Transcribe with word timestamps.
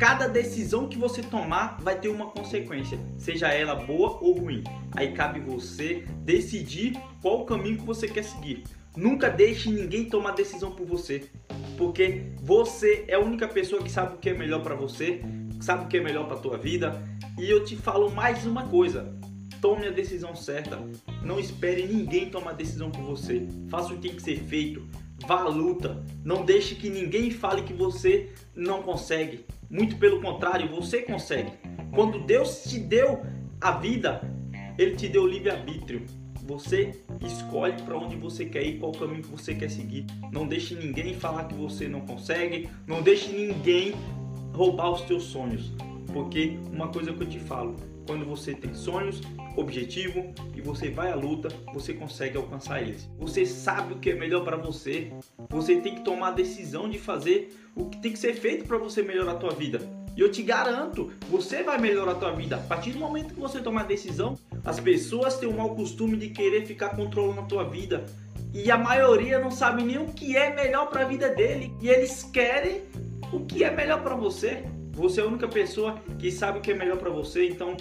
cada 0.00 0.26
decisão 0.26 0.88
que 0.88 0.96
você 0.96 1.20
tomar 1.20 1.76
vai 1.82 2.00
ter 2.00 2.08
uma 2.08 2.30
consequência, 2.30 2.98
seja 3.18 3.48
ela 3.48 3.74
boa 3.74 4.18
ou 4.22 4.32
ruim. 4.32 4.64
Aí 4.92 5.12
cabe 5.12 5.40
você 5.40 6.06
decidir 6.24 6.98
qual 7.20 7.42
o 7.42 7.44
caminho 7.44 7.76
que 7.76 7.84
você 7.84 8.08
quer 8.08 8.24
seguir. 8.24 8.64
Nunca 8.96 9.28
deixe 9.28 9.70
ninguém 9.70 10.06
tomar 10.06 10.30
decisão 10.30 10.70
por 10.70 10.86
você, 10.86 11.28
porque 11.76 12.22
você 12.40 13.04
é 13.08 13.16
a 13.16 13.20
única 13.20 13.46
pessoa 13.46 13.82
que 13.82 13.90
sabe 13.90 14.14
o 14.14 14.16
que 14.16 14.30
é 14.30 14.32
melhor 14.32 14.62
para 14.62 14.74
você, 14.74 15.20
sabe 15.60 15.84
o 15.84 15.86
que 15.86 15.98
é 15.98 16.00
melhor 16.00 16.26
para 16.26 16.38
tua 16.38 16.56
vida. 16.56 17.04
E 17.38 17.50
eu 17.50 17.62
te 17.62 17.76
falo 17.76 18.10
mais 18.10 18.46
uma 18.46 18.68
coisa: 18.68 19.14
tome 19.60 19.86
a 19.86 19.90
decisão 19.90 20.34
certa. 20.34 20.78
Não 21.22 21.38
espere 21.38 21.86
ninguém 21.86 22.30
tomar 22.30 22.52
decisão 22.52 22.90
por 22.90 23.02
você. 23.02 23.46
Faça 23.68 23.92
o 23.92 23.96
que 23.96 24.08
tem 24.08 24.16
que 24.16 24.22
ser 24.22 24.40
feito. 24.44 24.82
Vá 25.28 25.42
à 25.42 25.48
luta. 25.48 26.02
Não 26.24 26.42
deixe 26.42 26.74
que 26.74 26.88
ninguém 26.88 27.30
fale 27.30 27.64
que 27.64 27.74
você 27.74 28.30
não 28.56 28.82
consegue. 28.82 29.44
Muito 29.70 29.96
pelo 29.98 30.20
contrário, 30.20 30.68
você 30.68 31.02
consegue. 31.02 31.52
Quando 31.94 32.18
Deus 32.18 32.64
te 32.64 32.80
deu 32.80 33.22
a 33.60 33.70
vida, 33.70 34.20
Ele 34.76 34.96
te 34.96 35.08
deu 35.08 35.24
livre-arbítrio. 35.24 36.04
Você 36.44 37.00
escolhe 37.24 37.80
para 37.82 37.96
onde 37.96 38.16
você 38.16 38.44
quer 38.44 38.64
ir, 38.64 38.80
qual 38.80 38.90
caminho 38.90 39.22
que 39.22 39.28
você 39.28 39.54
quer 39.54 39.70
seguir. 39.70 40.06
Não 40.32 40.48
deixe 40.48 40.74
ninguém 40.74 41.14
falar 41.14 41.44
que 41.44 41.54
você 41.54 41.86
não 41.86 42.00
consegue. 42.00 42.68
Não 42.84 43.00
deixe 43.00 43.30
ninguém 43.30 43.94
roubar 44.52 44.90
os 44.90 45.02
teus 45.02 45.22
sonhos. 45.22 45.72
Porque 46.12 46.58
uma 46.72 46.88
coisa 46.88 47.12
que 47.12 47.22
eu 47.22 47.28
te 47.28 47.38
falo, 47.38 47.76
quando 48.06 48.24
você 48.24 48.54
tem 48.54 48.74
sonhos, 48.74 49.20
objetivo 49.56 50.32
e 50.54 50.60
você 50.60 50.90
vai 50.90 51.10
à 51.10 51.14
luta, 51.14 51.48
você 51.72 51.92
consegue 51.92 52.36
alcançar 52.36 52.82
eles. 52.82 53.08
Você 53.18 53.44
sabe 53.46 53.94
o 53.94 53.98
que 53.98 54.10
é 54.10 54.14
melhor 54.14 54.44
para 54.44 54.56
você. 54.56 55.12
Você 55.48 55.76
tem 55.76 55.94
que 55.94 56.04
tomar 56.04 56.28
a 56.28 56.32
decisão 56.32 56.88
de 56.88 56.98
fazer 56.98 57.56
o 57.74 57.86
que 57.86 57.98
tem 57.98 58.12
que 58.12 58.18
ser 58.18 58.34
feito 58.34 58.66
para 58.66 58.78
você 58.78 59.02
melhorar 59.02 59.32
a 59.32 59.36
tua 59.36 59.52
vida. 59.52 59.80
E 60.16 60.20
eu 60.20 60.30
te 60.30 60.42
garanto, 60.42 61.12
você 61.28 61.62
vai 61.62 61.78
melhorar 61.78 62.12
a 62.12 62.16
tua 62.16 62.32
vida. 62.32 62.56
A 62.56 62.60
partir 62.60 62.92
do 62.92 62.98
momento 62.98 63.34
que 63.34 63.40
você 63.40 63.60
tomar 63.60 63.82
a 63.82 63.86
decisão, 63.86 64.36
as 64.64 64.80
pessoas 64.80 65.38
têm 65.38 65.48
o 65.48 65.56
mau 65.56 65.74
costume 65.74 66.16
de 66.16 66.30
querer 66.30 66.66
ficar 66.66 66.90
controlando 66.90 67.40
a 67.40 67.44
tua 67.44 67.64
vida. 67.64 68.06
E 68.52 68.70
a 68.70 68.76
maioria 68.76 69.38
não 69.38 69.50
sabe 69.50 69.82
nem 69.84 69.98
o 69.98 70.06
que 70.06 70.36
é 70.36 70.54
melhor 70.54 70.90
para 70.90 71.02
a 71.02 71.08
vida 71.08 71.28
dele. 71.28 71.72
E 71.80 71.88
eles 71.88 72.24
querem 72.24 72.82
o 73.32 73.44
que 73.46 73.62
é 73.62 73.70
melhor 73.70 74.02
para 74.02 74.16
você. 74.16 74.64
Você 75.00 75.22
é 75.22 75.24
a 75.24 75.26
única 75.26 75.48
pessoa 75.48 75.98
que 76.18 76.30
sabe 76.30 76.58
o 76.58 76.60
que 76.60 76.72
é 76.72 76.74
melhor 76.74 76.98
para 76.98 77.08
você, 77.08 77.48
então 77.48 77.74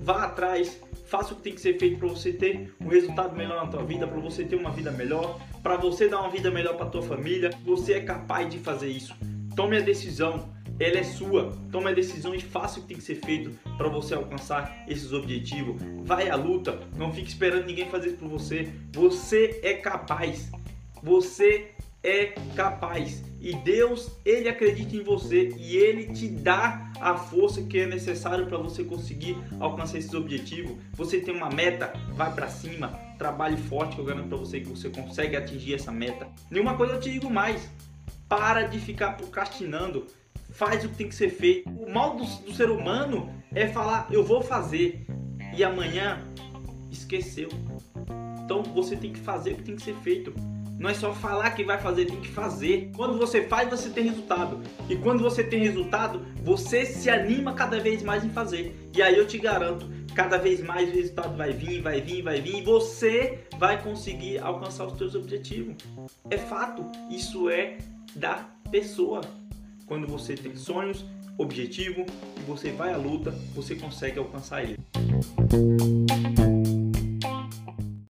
vá 0.00 0.24
atrás, 0.24 0.80
faça 1.04 1.34
o 1.34 1.36
que 1.36 1.42
tem 1.42 1.54
que 1.54 1.60
ser 1.60 1.78
feito 1.78 1.98
para 1.98 2.08
você 2.08 2.32
ter 2.32 2.74
um 2.80 2.88
resultado 2.88 3.36
melhor 3.36 3.62
na 3.62 3.70
tua 3.70 3.84
vida, 3.84 4.06
para 4.06 4.18
você 4.18 4.42
ter 4.42 4.56
uma 4.56 4.70
vida 4.70 4.90
melhor, 4.90 5.38
para 5.62 5.76
você 5.76 6.08
dar 6.08 6.20
uma 6.20 6.30
vida 6.30 6.50
melhor 6.50 6.74
para 6.78 6.86
tua 6.86 7.02
família. 7.02 7.50
Você 7.66 7.92
é 7.92 8.00
capaz 8.00 8.48
de 8.48 8.58
fazer 8.58 8.88
isso. 8.88 9.14
Tome 9.54 9.76
a 9.76 9.80
decisão, 9.80 10.48
ela 10.80 10.96
é 10.96 11.02
sua. 11.02 11.52
Tome 11.70 11.90
a 11.90 11.92
decisão 11.92 12.34
e 12.34 12.40
faça 12.40 12.78
o 12.78 12.82
que 12.82 12.88
tem 12.88 12.96
que 12.96 13.04
ser 13.04 13.16
feito 13.16 13.50
para 13.76 13.90
você 13.90 14.14
alcançar 14.14 14.86
esses 14.88 15.12
objetivos. 15.12 15.76
Vai 16.04 16.30
à 16.30 16.36
luta, 16.36 16.80
não 16.96 17.12
fique 17.12 17.28
esperando 17.28 17.66
ninguém 17.66 17.90
fazer 17.90 18.08
isso 18.08 18.16
por 18.16 18.30
você. 18.30 18.72
Você 18.94 19.60
é 19.62 19.74
capaz. 19.74 20.50
Você 21.02 21.72
é 22.02 22.32
capaz. 22.56 23.22
E 23.42 23.56
Deus, 23.56 24.08
ele 24.24 24.48
acredita 24.48 24.94
em 24.94 25.02
você 25.02 25.48
e 25.58 25.76
ele 25.76 26.14
te 26.14 26.28
dá 26.28 26.92
a 27.00 27.16
força 27.16 27.60
que 27.60 27.80
é 27.80 27.86
necessário 27.86 28.46
para 28.46 28.56
você 28.56 28.84
conseguir 28.84 29.36
alcançar 29.58 29.98
esses 29.98 30.14
objetivos. 30.14 30.76
Você 30.92 31.18
tem 31.18 31.34
uma 31.34 31.50
meta, 31.50 31.92
vai 32.14 32.32
para 32.32 32.46
cima, 32.46 32.96
trabalhe 33.18 33.56
forte 33.56 33.96
que 33.96 34.00
eu 34.00 34.04
garanto 34.04 34.28
para 34.28 34.38
você 34.38 34.60
que 34.60 34.68
você 34.68 34.88
consegue 34.90 35.34
atingir 35.34 35.74
essa 35.74 35.90
meta. 35.90 36.28
Nenhuma 36.48 36.76
coisa 36.76 36.92
eu 36.92 37.00
te 37.00 37.10
digo 37.10 37.28
mais. 37.28 37.68
Para 38.28 38.62
de 38.62 38.78
ficar 38.78 39.16
procrastinando. 39.16 40.06
Faz 40.52 40.84
o 40.84 40.88
que 40.90 40.94
tem 40.94 41.08
que 41.08 41.14
ser 41.14 41.30
feito. 41.30 41.68
O 41.68 41.92
mal 41.92 42.14
do, 42.14 42.24
do 42.24 42.54
ser 42.54 42.70
humano 42.70 43.28
é 43.52 43.66
falar 43.66 44.06
eu 44.12 44.22
vou 44.22 44.40
fazer 44.40 45.04
e 45.52 45.64
amanhã 45.64 46.24
esqueceu. 46.92 47.48
Então 48.44 48.62
você 48.62 48.94
tem 48.94 49.12
que 49.12 49.18
fazer 49.18 49.54
o 49.54 49.56
que 49.56 49.64
tem 49.64 49.74
que 49.74 49.82
ser 49.82 49.96
feito. 49.96 50.32
Não 50.82 50.90
é 50.90 50.94
só 50.94 51.14
falar 51.14 51.52
que 51.52 51.62
vai 51.62 51.78
fazer, 51.78 52.06
tem 52.06 52.20
que 52.20 52.26
fazer. 52.26 52.90
Quando 52.96 53.16
você 53.16 53.46
faz, 53.46 53.70
você 53.70 53.88
tem 53.88 54.02
resultado. 54.02 54.60
E 54.90 54.96
quando 54.96 55.22
você 55.22 55.44
tem 55.44 55.60
resultado, 55.60 56.26
você 56.42 56.84
se 56.84 57.08
anima 57.08 57.54
cada 57.54 57.78
vez 57.78 58.02
mais 58.02 58.24
em 58.24 58.30
fazer. 58.30 58.76
E 58.92 59.00
aí 59.00 59.16
eu 59.16 59.24
te 59.24 59.38
garanto, 59.38 59.88
cada 60.12 60.38
vez 60.38 60.60
mais 60.60 60.88
o 60.88 60.92
resultado 60.92 61.36
vai 61.36 61.52
vir, 61.52 61.80
vai 61.80 62.00
vir, 62.00 62.22
vai 62.22 62.40
vir 62.40 62.56
e 62.56 62.62
você 62.62 63.44
vai 63.60 63.80
conseguir 63.80 64.40
alcançar 64.40 64.86
os 64.86 64.98
seus 64.98 65.14
objetivos. 65.14 65.76
É 66.28 66.36
fato, 66.36 66.84
isso 67.08 67.48
é 67.48 67.78
da 68.16 68.44
pessoa. 68.68 69.20
Quando 69.86 70.08
você 70.08 70.34
tem 70.34 70.56
sonhos, 70.56 71.06
objetivo 71.38 72.04
e 72.36 72.40
você 72.40 72.72
vai 72.72 72.92
à 72.92 72.96
luta, 72.96 73.30
você 73.54 73.76
consegue 73.76 74.18
alcançar 74.18 74.64
ele. 74.64 74.80